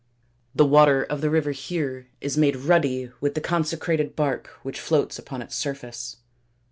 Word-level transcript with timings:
The 0.55 0.65
water 0.65 1.03
of 1.03 1.21
the 1.21 1.29
river 1.29 1.51
is 1.51 1.65
here 1.67 2.07
made 2.35 2.55
ruddy 2.55 3.11
with 3.21 3.35
the 3.35 3.39
consecrated 3.39 4.15
bark 4.15 4.47
which 4.63 4.79
floats 4.79 5.19
upon 5.19 5.43
its 5.43 5.53
surface. 5.53 6.17